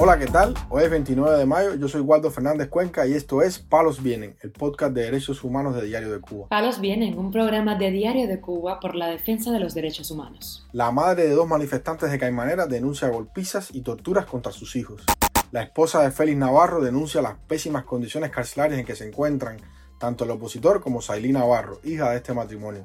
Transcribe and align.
Hola, 0.00 0.16
¿qué 0.16 0.26
tal? 0.26 0.54
Hoy 0.68 0.84
es 0.84 0.90
29 0.90 1.36
de 1.36 1.44
mayo, 1.44 1.74
yo 1.74 1.88
soy 1.88 2.02
Waldo 2.02 2.30
Fernández 2.30 2.68
Cuenca 2.68 3.04
y 3.08 3.14
esto 3.14 3.42
es 3.42 3.58
Palos 3.58 4.00
Vienen, 4.00 4.36
el 4.42 4.52
podcast 4.52 4.92
de 4.92 5.02
derechos 5.02 5.42
humanos 5.42 5.74
de 5.74 5.84
Diario 5.84 6.12
de 6.12 6.20
Cuba. 6.20 6.46
Palos 6.48 6.80
Vienen, 6.80 7.18
un 7.18 7.32
programa 7.32 7.74
de 7.74 7.90
Diario 7.90 8.28
de 8.28 8.40
Cuba 8.40 8.78
por 8.78 8.94
la 8.94 9.08
defensa 9.08 9.50
de 9.50 9.58
los 9.58 9.74
derechos 9.74 10.12
humanos. 10.12 10.64
La 10.70 10.92
madre 10.92 11.24
de 11.24 11.34
dos 11.34 11.48
manifestantes 11.48 12.12
de 12.12 12.18
Caimanera 12.20 12.66
denuncia 12.66 13.08
golpizas 13.08 13.74
y 13.74 13.80
torturas 13.80 14.26
contra 14.26 14.52
sus 14.52 14.76
hijos. 14.76 15.02
La 15.50 15.62
esposa 15.62 16.00
de 16.04 16.12
Félix 16.12 16.38
Navarro 16.38 16.80
denuncia 16.80 17.20
las 17.20 17.34
pésimas 17.48 17.82
condiciones 17.82 18.30
carcelarias 18.30 18.78
en 18.78 18.86
que 18.86 18.94
se 18.94 19.08
encuentran 19.08 19.56
tanto 19.98 20.22
el 20.22 20.30
opositor 20.30 20.80
como 20.80 21.02
Sailí 21.02 21.32
Navarro, 21.32 21.80
hija 21.82 22.10
de 22.10 22.18
este 22.18 22.32
matrimonio. 22.32 22.84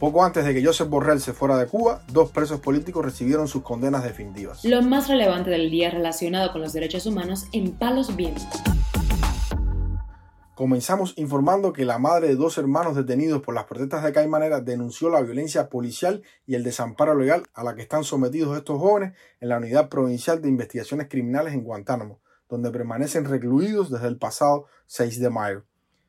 Poco 0.00 0.24
antes 0.24 0.46
de 0.46 0.54
que 0.54 0.64
Joseph 0.64 0.88
Borrell 0.88 1.20
se 1.20 1.34
fuera 1.34 1.58
de 1.58 1.66
Cuba, 1.66 2.02
dos 2.10 2.30
presos 2.30 2.60
políticos 2.60 3.04
recibieron 3.04 3.48
sus 3.48 3.62
condenas 3.62 4.02
definitivas. 4.02 4.64
Lo 4.64 4.80
más 4.80 5.08
relevante 5.08 5.50
del 5.50 5.70
día 5.70 5.90
relacionado 5.90 6.52
con 6.52 6.62
los 6.62 6.72
derechos 6.72 7.04
humanos 7.04 7.48
en 7.52 7.72
Palos 7.72 8.16
Vientos. 8.16 8.48
Comenzamos 10.54 11.12
informando 11.18 11.74
que 11.74 11.84
la 11.84 11.98
madre 11.98 12.28
de 12.28 12.36
dos 12.36 12.56
hermanos 12.56 12.96
detenidos 12.96 13.42
por 13.42 13.54
las 13.54 13.64
protestas 13.64 14.02
de 14.02 14.14
Caimanera 14.14 14.62
denunció 14.62 15.10
la 15.10 15.20
violencia 15.20 15.68
policial 15.68 16.22
y 16.46 16.54
el 16.54 16.64
desamparo 16.64 17.14
legal 17.14 17.42
a 17.52 17.62
la 17.62 17.74
que 17.74 17.82
están 17.82 18.02
sometidos 18.02 18.56
estos 18.56 18.80
jóvenes 18.80 19.12
en 19.38 19.50
la 19.50 19.58
Unidad 19.58 19.90
Provincial 19.90 20.40
de 20.40 20.48
Investigaciones 20.48 21.08
Criminales 21.10 21.52
en 21.52 21.62
Guantánamo, 21.62 22.20
donde 22.48 22.70
permanecen 22.70 23.26
recluidos 23.26 23.90
desde 23.90 24.08
el 24.08 24.16
pasado 24.16 24.64
6 24.86 25.20
de 25.20 25.28
mayo. 25.28 25.64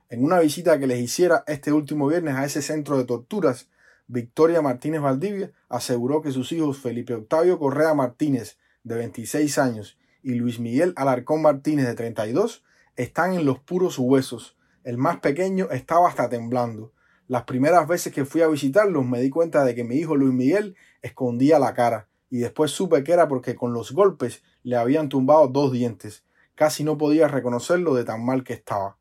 En 0.08 0.24
una 0.24 0.40
visita 0.40 0.80
que 0.80 0.88
les 0.88 1.02
hiciera 1.02 1.44
este 1.46 1.74
último 1.74 2.08
viernes 2.08 2.36
a 2.36 2.46
ese 2.46 2.62
centro 2.62 2.98
de 2.98 3.04
torturas, 3.04 3.68
Victoria 4.12 4.62
Martínez 4.62 5.00
Valdivia 5.00 5.54
aseguró 5.70 6.22
que 6.22 6.34
sus 6.34 6.52
hijos 6.52 6.78
Felipe 6.78 7.14
Octavio 7.14 7.58
Correa 7.58 7.94
Martínez, 7.94 8.58
de 8.84 8.96
26 8.96 9.58
años, 9.58 9.98
y 10.22 10.34
Luis 10.34 10.60
Miguel 10.60 10.92
Alarcón 10.98 11.42
Martínez, 11.42 11.88
de 11.88 11.94
32, 11.94 12.62
están 12.98 13.34
en 13.34 13.46
los 13.46 13.60
puros 13.60 13.98
huesos. 13.98 14.58
El 14.84 14.98
más 14.98 15.22
pequeño 15.22 15.70
estaba 15.72 16.10
hasta 16.10 16.28
temblando. 16.28 16.92
Las 17.30 17.44
primeras 17.44 17.88
veces 17.88 18.12
que 18.12 18.26
fui 18.26 18.42
a 18.42 18.50
visitarlos 18.50 19.06
me 19.06 19.22
di 19.22 19.30
cuenta 19.30 19.64
de 19.64 19.76
que 19.76 19.86
mi 19.86 19.96
hijo 19.96 20.18
Luis 20.18 20.34
Miguel 20.34 20.76
escondía 21.02 21.58
la 21.58 21.74
cara, 21.74 22.10
y 22.30 22.40
después 22.40 22.72
supe 22.72 23.06
que 23.06 23.14
era 23.14 23.30
porque 23.30 23.56
con 23.56 23.72
los 23.72 23.94
golpes 23.94 24.44
le 24.64 24.76
habían 24.76 25.08
tumbado 25.08 25.48
dos 25.48 25.72
dientes. 25.72 26.26
Casi 26.56 26.84
no 26.84 26.98
podía 26.98 27.30
reconocerlo 27.30 27.96
de 27.96 28.04
tan 28.04 28.26
mal 28.26 28.44
que 28.44 28.52
estaba. 28.52 28.98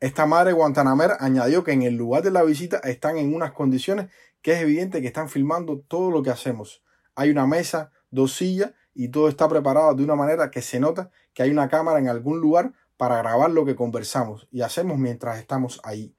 Esta 0.00 0.26
madre 0.26 0.52
guantanamer 0.52 1.12
añadió 1.18 1.64
que 1.64 1.72
en 1.72 1.82
el 1.82 1.96
lugar 1.96 2.22
de 2.22 2.30
la 2.30 2.44
visita 2.44 2.78
están 2.78 3.18
en 3.18 3.34
unas 3.34 3.50
condiciones 3.50 4.08
que 4.42 4.52
es 4.52 4.60
evidente 4.60 5.00
que 5.00 5.08
están 5.08 5.28
filmando 5.28 5.80
todo 5.80 6.12
lo 6.12 6.22
que 6.22 6.30
hacemos. 6.30 6.84
Hay 7.16 7.30
una 7.30 7.48
mesa, 7.48 7.90
dos 8.12 8.32
sillas 8.32 8.72
y 8.94 9.08
todo 9.08 9.28
está 9.28 9.48
preparado 9.48 9.92
de 9.94 10.04
una 10.04 10.14
manera 10.14 10.52
que 10.52 10.62
se 10.62 10.78
nota 10.78 11.10
que 11.34 11.42
hay 11.42 11.50
una 11.50 11.68
cámara 11.68 11.98
en 11.98 12.08
algún 12.08 12.40
lugar 12.40 12.74
para 12.96 13.18
grabar 13.18 13.50
lo 13.50 13.64
que 13.64 13.74
conversamos 13.74 14.46
y 14.52 14.60
hacemos 14.60 14.98
mientras 14.98 15.40
estamos 15.40 15.80
ahí. 15.82 16.14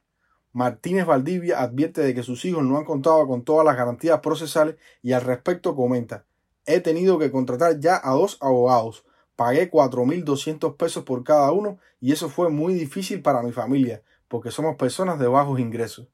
Martínez 0.52 1.06
Valdivia 1.06 1.62
advierte 1.62 2.02
de 2.02 2.14
que 2.14 2.24
sus 2.24 2.44
hijos 2.44 2.64
no 2.64 2.78
han 2.78 2.86
contado 2.86 3.26
con 3.28 3.44
todas 3.44 3.66
las 3.66 3.78
garantías 3.78 4.20
procesales 4.20 4.76
y 5.02 5.14
al 5.14 5.22
respecto 5.22 5.74
comenta, 5.74 6.26
he 6.66 6.82
tenido 6.82 7.18
que 7.18 7.32
contratar 7.32 7.80
ya 7.80 8.02
a 8.04 8.12
dos 8.12 8.38
abogados, 8.42 9.06
pagué 9.40 9.72
4.200 9.72 10.76
pesos 10.76 11.06
por 11.06 11.24
cada 11.24 11.50
uno 11.54 11.78
y 12.02 12.12
eso 12.12 12.28
fue 12.28 12.50
muy 12.50 12.74
difícil 12.74 13.22
para 13.22 13.42
mi 13.42 13.54
familia 13.54 14.04
porque 14.28 14.52
somos 14.52 14.76
personas 14.76 15.18
de 15.18 15.30
bajos 15.30 15.62
ingresos 15.62 16.10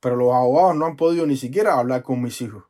pero 0.00 0.16
los 0.16 0.32
abogados 0.32 0.74
no 0.76 0.86
han 0.86 0.96
podido 0.96 1.26
ni 1.26 1.36
siquiera 1.36 1.78
hablar 1.78 2.02
con 2.02 2.22
mis 2.22 2.40
hijos. 2.40 2.64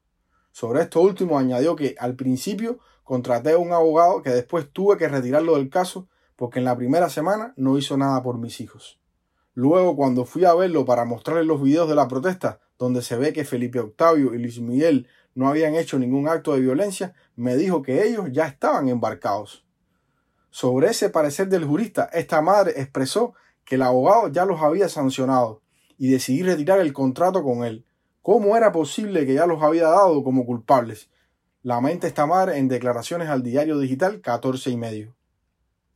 Sobre 0.50 0.82
esto 0.82 1.00
último 1.00 1.38
añadió 1.38 1.76
que 1.76 1.94
al 1.98 2.16
principio 2.16 2.80
contraté 3.04 3.52
a 3.52 3.58
un 3.58 3.72
abogado 3.72 4.22
que 4.22 4.30
después 4.30 4.68
tuve 4.72 4.96
que 4.96 5.08
retirarlo 5.08 5.56
del 5.56 5.70
caso 5.70 6.08
porque 6.36 6.58
en 6.58 6.64
la 6.64 6.76
primera 6.76 7.08
semana 7.08 7.54
no 7.56 7.78
hizo 7.78 7.96
nada 7.96 8.22
por 8.22 8.38
mis 8.38 8.60
hijos. 8.60 9.00
Luego 9.54 9.96
cuando 9.96 10.24
fui 10.24 10.44
a 10.44 10.54
verlo 10.54 10.84
para 10.84 11.04
mostrarle 11.04 11.44
los 11.44 11.62
videos 11.62 11.88
de 11.88 11.94
la 11.94 12.08
protesta, 12.08 12.60
donde 12.78 13.02
se 13.02 13.16
ve 13.16 13.32
que 13.32 13.44
Felipe 13.44 13.78
Octavio 13.78 14.34
y 14.34 14.38
Luis 14.38 14.58
Miguel 14.58 15.06
no 15.34 15.48
habían 15.48 15.74
hecho 15.74 15.98
ningún 15.98 16.28
acto 16.28 16.54
de 16.54 16.60
violencia, 16.60 17.14
me 17.36 17.56
dijo 17.56 17.82
que 17.82 18.04
ellos 18.06 18.26
ya 18.32 18.46
estaban 18.46 18.88
embarcados. 18.88 19.64
Sobre 20.50 20.88
ese 20.88 21.10
parecer 21.10 21.48
del 21.48 21.64
jurista, 21.64 22.10
esta 22.12 22.42
madre 22.42 22.72
expresó 22.76 23.34
que 23.64 23.76
el 23.76 23.82
abogado 23.82 24.28
ya 24.28 24.44
los 24.44 24.60
había 24.60 24.88
sancionado 24.88 25.62
y 25.96 26.10
decidí 26.10 26.42
retirar 26.42 26.80
el 26.80 26.92
contrato 26.92 27.42
con 27.42 27.64
él. 27.64 27.84
¿Cómo 28.22 28.56
era 28.56 28.72
posible 28.72 29.24
que 29.26 29.34
ya 29.34 29.46
los 29.46 29.62
había 29.62 29.84
dado 29.84 30.24
como 30.24 30.44
culpables? 30.44 31.08
Lamenta 31.62 32.06
esta 32.06 32.26
madre 32.26 32.58
en 32.58 32.68
declaraciones 32.68 33.28
al 33.28 33.42
diario 33.42 33.78
digital 33.78 34.20
14 34.20 34.70
y 34.70 34.76
medio. 34.76 35.14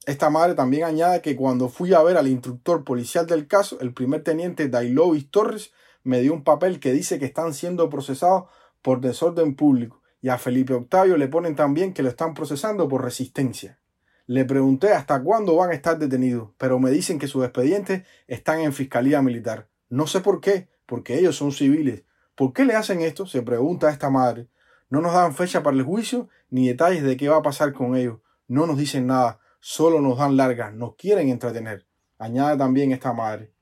Esta 0.07 0.31
madre 0.31 0.55
también 0.55 0.85
añade 0.85 1.23
que 1.23 1.35
cuando 1.35 1.69
fui 1.69 1.95
a 1.95 2.03
ver 2.03 2.17
al 2.17 2.29
instructor 2.29 2.85
policial 2.85 3.27
del 3.27 3.47
caso, 3.49 3.81
el 3.81 3.93
primer 3.95 4.23
teniente 4.23 4.69
Dailovis 4.69 5.31
Torres 5.31 5.73
me 6.03 6.21
dio 6.21 6.33
un 6.33 6.45
papel 6.45 6.79
que 6.79 6.93
dice 6.93 7.19
que 7.19 7.25
están 7.25 7.55
siendo 7.55 7.89
procesados 7.89 8.45
por 8.83 9.01
desorden 9.01 9.57
público 9.57 10.03
y 10.21 10.29
a 10.29 10.39
Felipe 10.39 10.75
Octavio 10.75 11.17
le 11.17 11.29
ponen 11.29 11.57
también 11.57 11.93
que 11.93 12.03
lo 12.03 12.11
están 12.11 12.35
procesando 12.35 12.89
por 12.89 13.03
resistencia. 13.03 13.79
Le 14.27 14.47
pregunté 14.47 14.93
hasta 14.93 15.23
cuándo 15.23 15.57
van 15.57 15.71
a 15.71 15.75
estar 15.75 15.99
detenidos, 15.99 16.51
pero 16.57 16.79
me 16.79 16.91
dicen 16.91 17.19
que 17.19 17.29
sus 17.29 17.45
expedientes 17.45 18.05
están 18.27 18.61
en 18.61 18.73
Fiscalía 18.73 19.21
Militar. 19.21 19.69
No 19.91 20.07
sé 20.07 20.21
por 20.21 20.41
qué, 20.41 20.71
porque 20.87 21.19
ellos 21.19 21.37
son 21.37 21.53
civiles. 21.53 22.05
¿Por 22.35 22.55
qué 22.55 22.65
le 22.65 22.75
hacen 22.75 23.03
esto? 23.03 23.27
se 23.27 23.43
pregunta 23.43 23.91
esta 23.91 24.09
madre. 24.09 24.49
No 24.89 25.03
nos 25.03 25.12
dan 25.12 25.35
fecha 25.35 25.62
para 25.62 25.77
el 25.77 25.83
juicio 25.83 26.29
ni 26.49 26.69
detalles 26.69 27.03
de 27.03 27.19
qué 27.19 27.29
va 27.29 27.37
a 27.37 27.43
pasar 27.43 27.75
con 27.75 27.97
ellos. 27.97 28.21
No 28.49 28.67
nos 28.67 28.79
dicen 28.79 29.07
nada, 29.07 29.41
solo 29.61 30.01
nos 30.01 30.19
dan 30.19 30.39
largas, 30.39 30.73
nos 30.73 30.97
quieren 30.97 31.29
entretener. 31.29 31.87
Añade 32.19 32.56
también 32.56 32.93
esta 32.93 33.12
madre. 33.12 33.53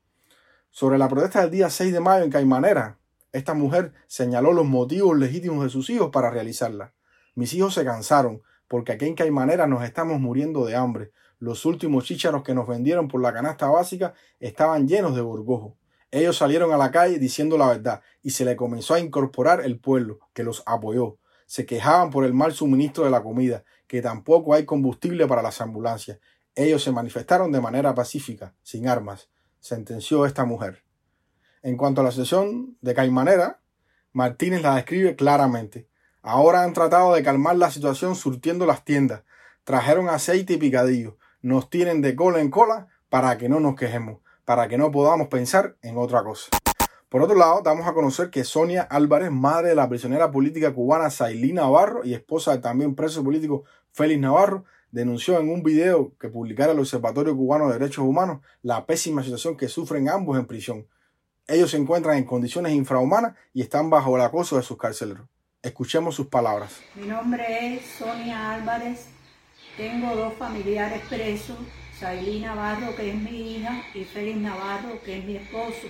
Sobre 0.70 0.96
la 0.96 1.08
protesta 1.08 1.40
del 1.40 1.50
día 1.50 1.70
6 1.70 1.92
de 1.92 2.00
mayo 2.00 2.24
en 2.24 2.30
Caimanera, 2.30 2.98
esta 3.32 3.54
mujer 3.54 3.94
señaló 4.06 4.52
los 4.52 4.66
motivos 4.66 5.18
legítimos 5.18 5.64
de 5.64 5.70
sus 5.70 5.90
hijos 5.90 6.10
para 6.12 6.30
realizarla. 6.30 6.94
Mis 7.34 7.52
hijos 7.54 7.74
se 7.74 7.84
cansaron, 7.84 8.42
porque 8.72 8.92
aquí 8.92 9.04
en 9.04 9.14
Caimanera 9.14 9.66
nos 9.66 9.84
estamos 9.84 10.18
muriendo 10.18 10.64
de 10.64 10.76
hambre. 10.76 11.12
Los 11.38 11.66
últimos 11.66 12.06
chícharos 12.06 12.42
que 12.42 12.54
nos 12.54 12.66
vendieron 12.66 13.06
por 13.06 13.20
la 13.20 13.30
canasta 13.30 13.68
básica 13.68 14.14
estaban 14.40 14.88
llenos 14.88 15.14
de 15.14 15.20
gorgojo. 15.20 15.76
Ellos 16.10 16.38
salieron 16.38 16.72
a 16.72 16.78
la 16.78 16.90
calle 16.90 17.18
diciendo 17.18 17.58
la 17.58 17.68
verdad 17.68 18.00
y 18.22 18.30
se 18.30 18.46
le 18.46 18.56
comenzó 18.56 18.94
a 18.94 19.00
incorporar 19.00 19.60
el 19.60 19.78
pueblo 19.78 20.20
que 20.32 20.42
los 20.42 20.62
apoyó. 20.64 21.18
Se 21.44 21.66
quejaban 21.66 22.08
por 22.08 22.24
el 22.24 22.32
mal 22.32 22.54
suministro 22.54 23.04
de 23.04 23.10
la 23.10 23.22
comida, 23.22 23.62
que 23.86 24.00
tampoco 24.00 24.54
hay 24.54 24.64
combustible 24.64 25.26
para 25.26 25.42
las 25.42 25.60
ambulancias. 25.60 26.18
Ellos 26.54 26.82
se 26.82 26.92
manifestaron 26.92 27.52
de 27.52 27.60
manera 27.60 27.94
pacífica, 27.94 28.54
sin 28.62 28.88
armas, 28.88 29.28
sentenció 29.60 30.24
esta 30.24 30.46
mujer. 30.46 30.82
En 31.62 31.76
cuanto 31.76 32.00
a 32.00 32.04
la 32.04 32.10
sesión 32.10 32.78
de 32.80 32.94
Caimanera, 32.94 33.60
Martínez 34.14 34.62
la 34.62 34.76
describe 34.76 35.14
claramente. 35.14 35.88
Ahora 36.22 36.62
han 36.62 36.72
tratado 36.72 37.14
de 37.14 37.22
calmar 37.22 37.56
la 37.56 37.70
situación 37.70 38.14
surtiendo 38.16 38.66
las 38.66 38.84
tiendas. 38.84 39.22
Trajeron 39.64 40.08
aceite 40.08 40.54
y 40.54 40.56
picadillo. 40.56 41.18
Nos 41.40 41.68
tienen 41.68 42.00
de 42.00 42.16
cola 42.16 42.40
en 42.40 42.50
cola 42.50 42.88
para 43.08 43.36
que 43.38 43.48
no 43.48 43.60
nos 43.60 43.74
quejemos 43.74 44.22
para 44.44 44.68
que 44.68 44.78
no 44.78 44.90
podamos 44.90 45.28
pensar 45.28 45.76
en 45.82 45.96
otra 45.96 46.22
cosa. 46.22 46.48
Por 47.08 47.22
otro 47.22 47.36
lado, 47.36 47.60
damos 47.62 47.86
a 47.86 47.92
conocer 47.92 48.30
que 48.30 48.42
Sonia 48.42 48.82
Álvarez, 48.82 49.30
madre 49.30 49.70
de 49.70 49.74
la 49.74 49.88
prisionera 49.88 50.30
política 50.30 50.72
cubana 50.72 51.10
Sailí 51.10 51.52
Navarro 51.52 52.04
y 52.04 52.14
esposa 52.14 52.52
del 52.52 52.62
también 52.62 52.94
preso 52.94 53.22
político 53.22 53.64
Félix 53.92 54.20
Navarro, 54.20 54.64
denunció 54.90 55.38
en 55.38 55.50
un 55.50 55.62
video 55.62 56.12
que 56.18 56.28
publicara 56.28 56.72
el 56.72 56.78
Observatorio 56.78 57.36
Cubano 57.36 57.68
de 57.68 57.78
Derechos 57.78 58.04
Humanos 58.04 58.40
la 58.62 58.86
pésima 58.86 59.22
situación 59.22 59.56
que 59.56 59.68
sufren 59.68 60.08
ambos 60.08 60.38
en 60.38 60.46
prisión. 60.46 60.86
Ellos 61.46 61.70
se 61.70 61.76
encuentran 61.76 62.16
en 62.16 62.24
condiciones 62.24 62.72
infrahumanas 62.72 63.34
y 63.52 63.62
están 63.62 63.90
bajo 63.90 64.16
el 64.16 64.22
acoso 64.22 64.56
de 64.56 64.62
sus 64.62 64.78
carceleros. 64.78 65.26
Escuchemos 65.62 66.16
sus 66.16 66.26
palabras. 66.26 66.80
Mi 66.96 67.06
nombre 67.06 67.76
es 67.76 67.86
Sonia 67.96 68.52
Álvarez. 68.54 69.06
Tengo 69.76 70.14
dos 70.16 70.34
familiares 70.34 71.00
presos 71.08 71.56
Sailí 72.02 72.40
Navarro, 72.40 72.96
que 72.96 73.10
es 73.10 73.14
mi 73.14 73.58
hija, 73.58 73.80
y 73.94 74.02
Félix 74.02 74.38
Navarro, 74.38 75.00
que 75.04 75.18
es 75.18 75.24
mi 75.24 75.36
esposo. 75.36 75.86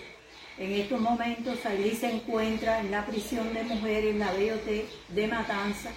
En 0.59 0.73
estos 0.73 1.01
momentos, 1.01 1.59
Sailí 1.63 1.97
se 1.97 2.11
encuentra 2.11 2.81
en 2.81 2.91
la 2.91 3.07
prisión 3.07 3.55
de 3.55 3.63
mujeres, 3.63 4.15
la 4.17 4.31
BOT 4.33 4.85
de 5.09 5.27
Matanza, 5.27 5.89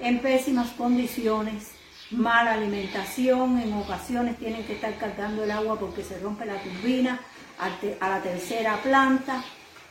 en 0.00 0.18
pésimas 0.18 0.70
condiciones, 0.70 1.70
mala 2.10 2.54
alimentación, 2.54 3.60
en 3.60 3.72
ocasiones 3.74 4.38
tienen 4.38 4.64
que 4.64 4.72
estar 4.72 4.96
cargando 4.98 5.44
el 5.44 5.52
agua 5.52 5.78
porque 5.78 6.02
se 6.02 6.18
rompe 6.18 6.46
la 6.46 6.60
turbina 6.60 7.20
a 7.60 8.08
la 8.08 8.22
tercera 8.22 8.82
planta, 8.82 9.44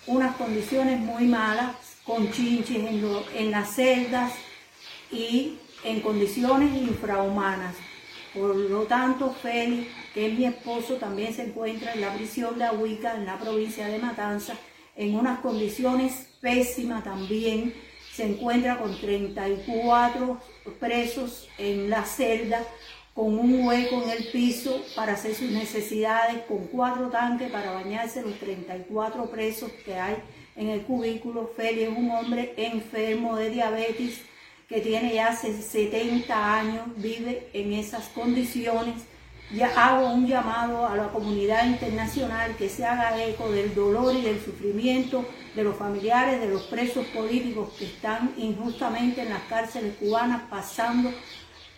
unas 0.08 0.36
condiciones 0.36 1.00
muy 1.00 1.26
malas, 1.26 1.89
con 2.10 2.32
chinches 2.32 2.76
en, 3.36 3.52
las 3.52 3.76
celdas 3.76 4.34
y 5.12 5.60
en 5.84 6.02
condiciones 6.02 6.76
infrahumanas. 6.76 7.76
Por 8.34 8.56
lo 8.56 8.82
tanto, 8.86 9.32
Félix, 9.32 9.88
que 10.16 10.26
es 10.26 10.40
mi 10.40 10.46
esposo, 10.46 10.96
también 10.96 11.36
se 11.36 11.44
encuentra 11.44 11.94
en 11.94 12.02
la 12.02 12.12
prisión 12.16 12.58
de 12.58 12.66
Ahuica, 12.66 13.16
en 13.16 13.28
la 13.28 13.38
provincia 13.38 13.88
de 13.88 14.00
Matanza, 14.00 14.56
en 14.96 15.16
unas 15.16 15.40
condiciones 15.42 16.30
pésimas 16.42 17.04
también. 17.04 17.76
Se 18.16 18.26
encuentra 18.26 18.80
con 18.80 19.00
34 19.00 20.42
presos 20.80 21.48
en 21.60 21.92
la 21.92 22.06
celda, 22.06 22.64
con 23.20 23.38
un 23.38 23.66
hueco 23.66 24.02
en 24.02 24.12
el 24.12 24.28
piso 24.28 24.82
para 24.96 25.12
hacer 25.12 25.36
sus 25.36 25.52
necesidades, 25.52 26.42
con 26.48 26.68
cuatro 26.68 27.10
tanques 27.10 27.52
para 27.52 27.74
bañarse 27.74 28.22
los 28.22 28.40
34 28.40 29.30
presos 29.30 29.70
que 29.84 29.94
hay 29.94 30.16
en 30.56 30.70
el 30.70 30.84
cubículo. 30.84 31.52
Feli 31.54 31.84
es 31.84 31.90
un 31.90 32.10
hombre 32.12 32.54
enfermo 32.56 33.36
de 33.36 33.50
diabetes 33.50 34.22
que 34.70 34.80
tiene 34.80 35.16
ya 35.16 35.36
70 35.36 36.54
años, 36.60 36.86
vive 36.96 37.50
en 37.52 37.74
esas 37.74 38.08
condiciones. 38.08 38.96
Ya 39.54 39.68
hago 39.76 40.14
un 40.14 40.26
llamado 40.26 40.88
a 40.88 40.96
la 40.96 41.10
comunidad 41.10 41.66
internacional 41.66 42.56
que 42.56 42.70
se 42.70 42.86
haga 42.86 43.22
eco 43.22 43.52
del 43.52 43.76
dolor 43.76 44.16
y 44.16 44.22
del 44.22 44.40
sufrimiento 44.40 45.26
de 45.58 45.66
los 45.66 45.76
familiares 45.76 46.40
de 46.40 46.48
los 46.48 46.62
presos 46.68 47.06
políticos 47.08 47.74
que 47.78 47.84
están 47.84 48.34
injustamente 48.38 49.24
en 49.24 49.32
las 49.32 49.44
cárceles 49.50 49.96
cubanas 50.00 50.44
pasando 50.50 51.12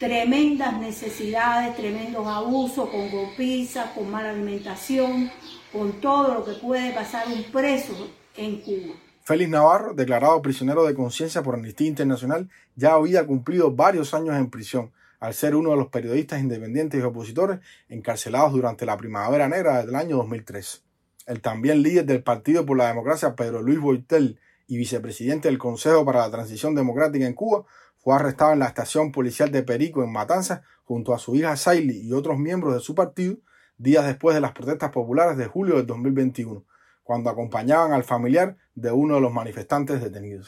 tremendas 0.01 0.79
necesidades, 0.79 1.77
tremendos 1.77 2.25
abusos, 2.25 2.89
con 2.89 3.11
golpizas, 3.11 3.91
con 3.91 4.09
mala 4.09 4.31
alimentación, 4.31 5.29
con 5.71 6.01
todo 6.01 6.33
lo 6.33 6.43
que 6.43 6.53
puede 6.53 6.91
pasar 6.91 7.27
un 7.27 7.43
preso 7.51 8.09
en 8.35 8.61
Cuba. 8.61 8.95
Félix 9.21 9.51
Navarro, 9.51 9.93
declarado 9.93 10.41
prisionero 10.41 10.85
de 10.85 10.95
conciencia 10.95 11.43
por 11.43 11.53
Amnistía 11.53 11.87
Internacional, 11.87 12.49
ya 12.75 12.93
había 12.93 13.27
cumplido 13.27 13.75
varios 13.75 14.15
años 14.15 14.35
en 14.37 14.49
prisión, 14.49 14.91
al 15.19 15.35
ser 15.35 15.55
uno 15.55 15.69
de 15.69 15.77
los 15.77 15.89
periodistas 15.89 16.41
independientes 16.41 16.99
y 16.99 17.03
opositores 17.03 17.59
encarcelados 17.87 18.53
durante 18.53 18.87
la 18.87 18.97
Primavera 18.97 19.47
Negra 19.49 19.85
del 19.85 19.95
año 19.95 20.17
2003. 20.17 20.83
El 21.27 21.41
también 21.41 21.83
líder 21.83 22.07
del 22.07 22.23
Partido 22.23 22.65
por 22.65 22.75
la 22.75 22.87
Democracia, 22.87 23.35
Pedro 23.35 23.61
Luis 23.61 23.79
Boitel, 23.79 24.39
y 24.71 24.77
vicepresidente 24.77 25.49
del 25.49 25.57
Consejo 25.57 26.05
para 26.05 26.21
la 26.21 26.31
Transición 26.31 26.73
Democrática 26.73 27.27
en 27.27 27.33
Cuba, 27.33 27.65
fue 28.03 28.15
arrestado 28.15 28.53
en 28.53 28.59
la 28.59 28.65
estación 28.65 29.11
policial 29.11 29.51
de 29.51 29.61
Perico 29.61 30.03
en 30.03 30.11
Matanzas 30.11 30.61
junto 30.85 31.13
a 31.13 31.19
su 31.19 31.35
hija 31.35 31.55
Saily 31.55 32.01
y 32.01 32.13
otros 32.13 32.39
miembros 32.39 32.73
de 32.73 32.79
su 32.79 32.95
partido 32.95 33.37
días 33.77 34.07
después 34.07 34.33
de 34.33 34.41
las 34.41 34.53
protestas 34.53 34.89
populares 34.89 35.37
de 35.37 35.45
julio 35.45 35.75
del 35.75 35.85
2021, 35.85 36.65
cuando 37.03 37.29
acompañaban 37.29 37.93
al 37.93 38.03
familiar 38.03 38.57
de 38.73 38.91
uno 38.91 39.15
de 39.15 39.21
los 39.21 39.31
manifestantes 39.31 40.01
detenidos. 40.01 40.47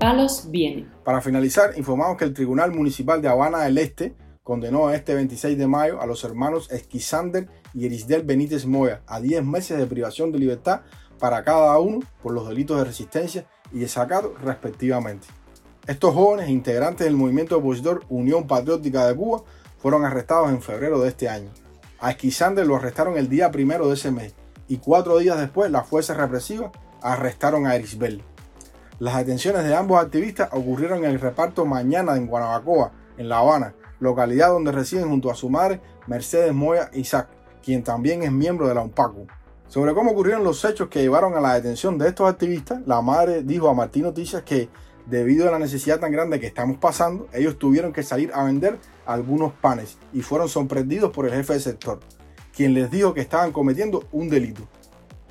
Palos 0.00 0.48
viene. 0.50 0.88
Para 1.04 1.20
finalizar, 1.20 1.70
informamos 1.76 2.16
que 2.16 2.24
el 2.24 2.34
Tribunal 2.34 2.72
Municipal 2.72 3.22
de 3.22 3.28
Habana 3.28 3.60
del 3.60 3.78
Este 3.78 4.16
condenó 4.42 4.90
este 4.90 5.14
26 5.14 5.56
de 5.56 5.68
mayo 5.68 6.00
a 6.00 6.06
los 6.06 6.24
hermanos 6.24 6.72
Esquisander 6.72 7.48
y 7.72 7.86
Erisdel 7.86 8.24
Benítez 8.24 8.66
Moya 8.66 9.02
a 9.06 9.20
10 9.20 9.44
meses 9.44 9.78
de 9.78 9.86
privación 9.86 10.32
de 10.32 10.40
libertad 10.40 10.80
para 11.20 11.44
cada 11.44 11.78
uno 11.78 12.00
por 12.20 12.32
los 12.32 12.48
delitos 12.48 12.78
de 12.78 12.84
resistencia 12.84 13.46
y 13.72 13.80
desacato 13.80 14.34
respectivamente. 14.42 15.28
Estos 15.86 16.14
jóvenes 16.14 16.48
integrantes 16.48 17.06
del 17.06 17.16
movimiento 17.16 17.58
opositor 17.58 18.04
Unión 18.08 18.46
Patriótica 18.46 19.06
de 19.06 19.14
Cuba 19.14 19.42
fueron 19.78 20.04
arrestados 20.04 20.50
en 20.50 20.62
febrero 20.62 21.00
de 21.00 21.08
este 21.08 21.28
año. 21.28 21.50
A 21.98 22.10
Esquisander 22.10 22.66
lo 22.66 22.76
arrestaron 22.76 23.16
el 23.16 23.28
día 23.28 23.50
primero 23.50 23.88
de 23.88 23.94
ese 23.94 24.10
mes 24.10 24.34
y 24.68 24.78
cuatro 24.78 25.18
días 25.18 25.38
después 25.38 25.70
las 25.70 25.88
fuerzas 25.88 26.16
represivas 26.16 26.70
arrestaron 27.02 27.66
a 27.66 27.74
Erisbel. 27.74 28.22
Las 28.98 29.16
detenciones 29.16 29.64
de 29.64 29.74
ambos 29.74 30.02
activistas 30.02 30.50
ocurrieron 30.52 31.04
en 31.04 31.10
el 31.10 31.20
reparto 31.20 31.64
Mañana 31.64 32.16
en 32.16 32.26
Guanabacoa, 32.26 32.92
en 33.16 33.28
La 33.28 33.38
Habana, 33.38 33.74
localidad 33.98 34.48
donde 34.48 34.72
residen 34.72 35.08
junto 35.08 35.30
a 35.30 35.34
su 35.34 35.48
madre 35.48 35.80
Mercedes 36.06 36.52
Moya 36.52 36.90
Isaac, 36.92 37.28
quien 37.64 37.82
también 37.82 38.22
es 38.22 38.32
miembro 38.32 38.68
de 38.68 38.74
la 38.74 38.82
UNPACU. 38.82 39.26
Sobre 39.70 39.94
cómo 39.94 40.10
ocurrieron 40.10 40.42
los 40.42 40.64
hechos 40.64 40.88
que 40.88 41.00
llevaron 41.00 41.36
a 41.36 41.40
la 41.40 41.54
detención 41.54 41.96
de 41.96 42.08
estos 42.08 42.28
activistas, 42.28 42.80
la 42.86 43.00
madre 43.02 43.44
dijo 43.44 43.68
a 43.68 43.72
Martín 43.72 44.02
Noticias 44.02 44.42
que 44.42 44.68
debido 45.06 45.46
a 45.46 45.52
la 45.52 45.60
necesidad 45.60 46.00
tan 46.00 46.10
grande 46.10 46.40
que 46.40 46.48
estamos 46.48 46.76
pasando, 46.78 47.28
ellos 47.32 47.56
tuvieron 47.56 47.92
que 47.92 48.02
salir 48.02 48.32
a 48.34 48.42
vender 48.42 48.80
algunos 49.06 49.52
panes 49.52 49.96
y 50.12 50.22
fueron 50.22 50.48
sorprendidos 50.48 51.12
por 51.12 51.26
el 51.26 51.34
jefe 51.34 51.52
del 51.52 51.62
sector, 51.62 52.00
quien 52.52 52.74
les 52.74 52.90
dijo 52.90 53.14
que 53.14 53.20
estaban 53.20 53.52
cometiendo 53.52 54.02
un 54.10 54.28
delito. 54.28 54.66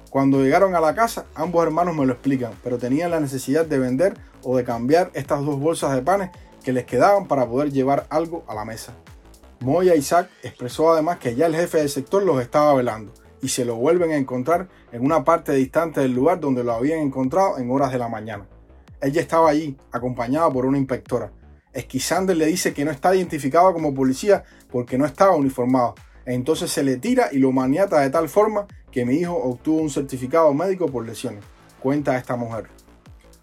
Cuando 0.09 0.41
llegaron 0.41 0.73
a 0.73 0.79
la 0.79 0.95
casa, 0.95 1.25
ambos 1.35 1.61
hermanos 1.61 1.93
me 1.93 2.05
lo 2.05 2.13
explican, 2.13 2.53
pero 2.63 2.77
tenían 2.77 3.11
la 3.11 3.19
necesidad 3.19 3.65
de 3.65 3.77
vender 3.77 4.13
o 4.43 4.55
de 4.55 4.63
cambiar 4.63 5.11
estas 5.15 5.43
dos 5.43 5.59
bolsas 5.59 5.93
de 5.93 6.01
panes 6.01 6.29
que 6.63 6.71
les 6.71 6.85
quedaban 6.85 7.27
para 7.27 7.45
poder 7.45 7.73
llevar 7.73 8.07
algo 8.09 8.45
a 8.47 8.55
la 8.55 8.63
mesa. 8.63 8.93
Moya 9.59 9.95
Isaac 9.95 10.29
expresó 10.43 10.93
además 10.93 11.19
que 11.19 11.35
ya 11.35 11.47
el 11.47 11.55
jefe 11.57 11.79
del 11.79 11.89
sector 11.89 12.23
los 12.23 12.41
estaba 12.41 12.73
velando 12.73 13.11
y 13.41 13.49
se 13.49 13.65
lo 13.65 13.75
vuelven 13.75 14.11
a 14.11 14.17
encontrar 14.17 14.67
en 14.91 15.03
una 15.03 15.23
parte 15.23 15.53
distante 15.53 16.01
del 16.01 16.13
lugar 16.13 16.39
donde 16.39 16.63
lo 16.63 16.73
habían 16.73 16.99
encontrado 16.99 17.57
en 17.57 17.71
horas 17.71 17.91
de 17.91 17.97
la 17.97 18.07
mañana. 18.07 18.47
Ella 19.01 19.21
estaba 19.21 19.49
allí, 19.49 19.77
acompañada 19.91 20.49
por 20.49 20.65
una 20.65 20.77
inspectora. 20.77 21.31
Esquisander 21.71 22.35
le 22.35 22.47
dice 22.47 22.73
que 22.73 22.83
no 22.83 22.91
está 22.91 23.15
identificado 23.15 23.71
como 23.73 23.93
policía 23.93 24.43
porque 24.71 24.97
no 24.97 25.05
estaba 25.05 25.35
uniformado. 25.35 25.95
Entonces 26.25 26.71
se 26.71 26.83
le 26.83 26.97
tira 26.97 27.29
y 27.31 27.37
lo 27.37 27.51
maniata 27.51 28.01
de 28.01 28.09
tal 28.09 28.27
forma 28.27 28.67
que 28.91 29.05
mi 29.05 29.15
hijo 29.15 29.35
obtuvo 29.35 29.81
un 29.81 29.89
certificado 29.89 30.53
médico 30.53 30.87
por 30.87 31.05
lesiones, 31.05 31.43
cuenta 31.79 32.17
esta 32.17 32.35
mujer. 32.35 32.67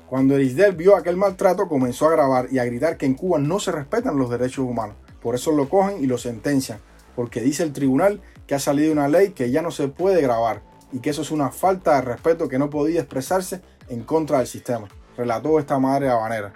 Cuando 0.08 0.37
Erisdel 0.37 0.76
vio 0.76 0.94
aquel 0.94 1.16
maltrato 1.16 1.69
comenzó 1.69 2.06
a 2.06 2.12
grabar 2.12 2.48
y 2.50 2.58
a 2.58 2.64
gritar 2.64 2.96
que 2.96 3.06
en 3.06 3.14
Cuba 3.14 3.38
no 3.38 3.58
se 3.58 3.72
respetan 3.72 4.19
los 4.19 4.31
derechos 4.31 4.64
humanos. 4.64 4.96
Por 5.20 5.34
eso 5.34 5.50
lo 5.50 5.69
cogen 5.69 6.02
y 6.02 6.06
lo 6.06 6.19
sentencian, 6.19 6.78
porque 7.16 7.40
dice 7.40 7.64
el 7.64 7.72
tribunal 7.72 8.20
que 8.46 8.54
ha 8.54 8.58
salido 8.58 8.93
una 8.93 9.08
ley 9.08 9.31
que 9.31 9.50
ya 9.50 9.62
no 9.62 9.70
se 9.70 9.88
puede 9.88 10.22
grabar 10.22 10.62
y 10.93 11.00
que 11.00 11.10
eso 11.10 11.22
es 11.22 11.31
una 11.31 11.50
falta 11.50 11.96
de 11.96 12.02
respeto 12.02 12.48
que 12.48 12.58
no 12.58 12.70
podía 12.70 13.00
expresarse 13.00 13.60
en 13.88 14.02
contra 14.02 14.38
del 14.38 14.46
sistema, 14.46 14.88
relató 15.16 15.58
esta 15.58 15.78
madre 15.78 16.08
habanera. 16.08 16.54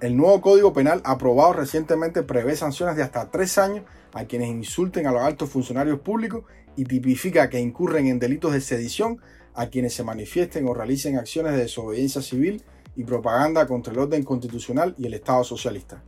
El 0.00 0.16
nuevo 0.16 0.40
Código 0.40 0.72
Penal 0.72 1.00
aprobado 1.04 1.52
recientemente 1.52 2.22
prevé 2.22 2.56
sanciones 2.56 2.96
de 2.96 3.02
hasta 3.02 3.30
tres 3.30 3.56
años 3.58 3.84
a 4.12 4.24
quienes 4.24 4.48
insulten 4.48 5.06
a 5.06 5.12
los 5.12 5.22
altos 5.22 5.50
funcionarios 5.50 6.00
públicos 6.00 6.44
y 6.76 6.84
tipifica 6.84 7.48
que 7.48 7.60
incurren 7.60 8.06
en 8.06 8.18
delitos 8.18 8.52
de 8.52 8.60
sedición 8.60 9.20
a 9.54 9.66
quienes 9.66 9.94
se 9.94 10.04
manifiesten 10.04 10.66
o 10.66 10.74
realicen 10.74 11.18
acciones 11.18 11.52
de 11.52 11.58
desobediencia 11.58 12.22
civil 12.22 12.62
y 12.96 13.04
propaganda 13.04 13.66
contra 13.66 13.92
el 13.92 13.98
orden 14.00 14.22
constitucional 14.22 14.94
y 14.98 15.06
el 15.06 15.14
Estado 15.14 15.44
socialista. 15.44 16.02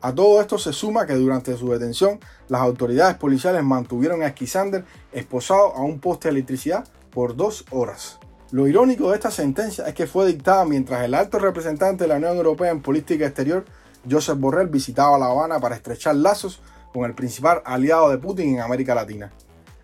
A 0.00 0.14
todo 0.14 0.40
esto 0.40 0.58
se 0.58 0.72
suma 0.72 1.06
que 1.06 1.14
durante 1.14 1.56
su 1.56 1.72
detención 1.72 2.20
las 2.48 2.60
autoridades 2.60 3.16
policiales 3.16 3.64
mantuvieron 3.64 4.22
a 4.22 4.28
Esquisander 4.28 4.84
esposado 5.12 5.74
a 5.74 5.82
un 5.82 5.98
poste 5.98 6.28
de 6.28 6.34
electricidad 6.34 6.86
por 7.10 7.34
dos 7.34 7.64
horas. 7.70 8.20
Lo 8.52 8.68
irónico 8.68 9.10
de 9.10 9.16
esta 9.16 9.32
sentencia 9.32 9.88
es 9.88 9.94
que 9.94 10.06
fue 10.06 10.26
dictada 10.28 10.64
mientras 10.64 11.04
el 11.04 11.14
alto 11.14 11.40
representante 11.40 12.04
de 12.04 12.08
la 12.08 12.16
Unión 12.16 12.36
Europea 12.36 12.70
en 12.70 12.80
política 12.80 13.26
exterior, 13.26 13.64
Josep 14.08 14.38
Borrell, 14.38 14.68
visitaba 14.68 15.18
La 15.18 15.26
Habana 15.26 15.58
para 15.58 15.74
estrechar 15.74 16.14
lazos 16.14 16.62
con 16.92 17.04
el 17.04 17.14
principal 17.14 17.60
aliado 17.64 18.08
de 18.08 18.18
Putin 18.18 18.54
en 18.54 18.60
América 18.60 18.94
Latina. 18.94 19.32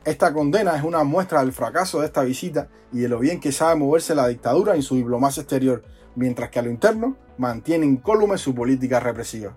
Esta 0.04 0.32
condena 0.32 0.76
es 0.76 0.84
una 0.84 1.02
muestra 1.02 1.40
del 1.40 1.52
fracaso 1.52 2.00
de 2.00 2.06
esta 2.06 2.22
visita 2.22 2.68
y 2.92 3.00
de 3.00 3.08
lo 3.08 3.18
bien 3.18 3.40
que 3.40 3.52
sabe 3.52 3.74
moverse 3.74 4.14
la 4.14 4.28
dictadura 4.28 4.76
en 4.76 4.82
su 4.82 4.94
diplomacia 4.94 5.40
exterior, 5.40 5.82
mientras 6.14 6.50
que 6.50 6.60
a 6.60 6.62
lo 6.62 6.70
interno 6.70 7.16
mantiene 7.36 7.84
incólume 7.84 8.38
su 8.38 8.54
política 8.54 9.00
represiva. 9.00 9.56